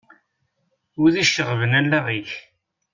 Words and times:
Wid 0.99 1.15
iceɣben 1.23 1.71
allaɣ-ik. 1.79 2.31